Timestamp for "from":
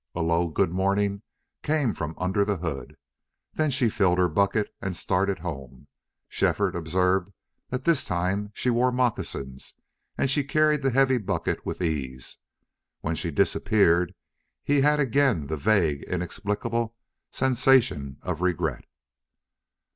1.93-2.15